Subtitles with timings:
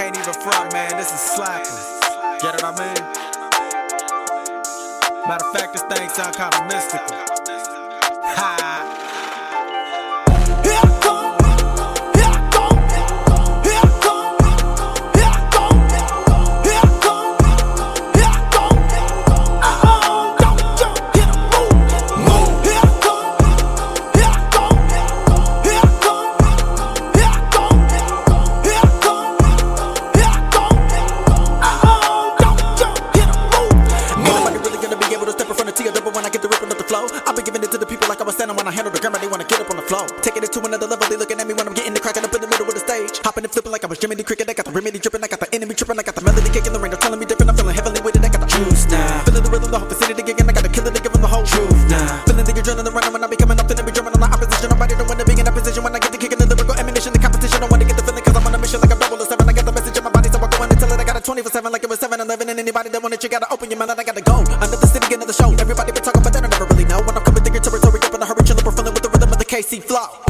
[0.00, 0.96] can't even front, man.
[0.96, 1.76] This is slapping.
[2.40, 3.04] Get what I mean?
[5.28, 7.29] Matter of fact, this thing sound kinda mystical.
[35.86, 37.08] In front double when I get the ripping up the flow.
[37.26, 38.98] I've been giving it to the people like I was standing when I handle the
[38.98, 39.20] camera.
[39.20, 40.06] They wanna get up on the flow.
[40.20, 41.06] Taking it to another level.
[41.08, 42.80] They looking at me when I'm getting the cracking up in the middle of the
[42.80, 43.20] stage.
[43.24, 44.48] Hopping and flipping like I was the Cricket.
[44.48, 45.22] I got the remedy dripping.
[45.22, 45.98] I got the enemy tripping.
[45.98, 46.72] I got the melody kicking.
[46.72, 46.92] The rain.
[46.92, 47.50] Telling me different.
[47.50, 48.24] I'm feeling heavenly with it.
[48.24, 49.24] I got the juice now.
[49.24, 50.48] Feeling the rhythm, the whole vicinity again.
[50.48, 52.24] I got the killer to give them the whole truth now.
[52.26, 52.89] Feeling the adrenaline
[62.10, 62.50] 7 like it was 7 11.
[62.50, 63.90] And anybody that want it, you gotta open your mouth.
[63.90, 64.40] And I gotta go.
[64.40, 65.52] Another city, another show.
[65.52, 66.98] Everybody been talking, but they don't never really know.
[67.02, 69.30] When I'm coming your territory, up in a hurry, chillin', we're feeling with the rhythm
[69.30, 70.29] of the KC flow.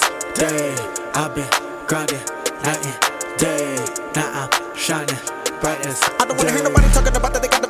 [0.00, 0.74] Bright day.
[1.14, 1.48] I've been
[1.86, 2.24] grinding
[2.64, 3.76] night and day.
[4.14, 5.18] Now I'm shining
[5.60, 7.42] bright as I don't wanna hear nobody talking about that.
[7.42, 7.69] They got the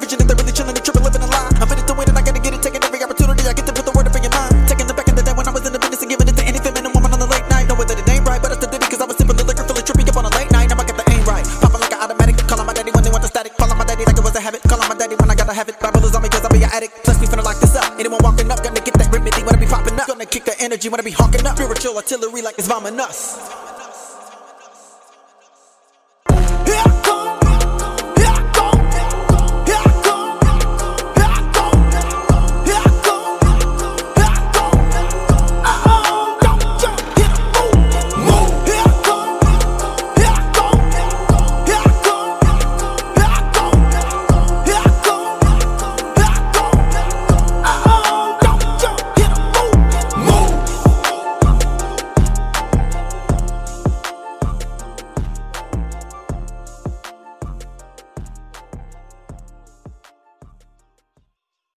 [14.00, 14.62] Daddy like it was a habit.
[14.62, 15.78] Calling my daddy when I gotta have it.
[15.78, 17.04] Bible on me cause I be an addict.
[17.04, 17.98] Plus, we finna lock this up.
[17.98, 20.06] Anyone walking up, gonna get that remedy when I be popping up.
[20.06, 21.56] Gonna kick the energy when I be hawking up.
[21.56, 23.69] Spiritual artillery like it's bombing us.